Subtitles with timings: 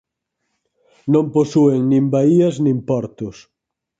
[1.13, 3.37] Non posúen nin baías nin portos.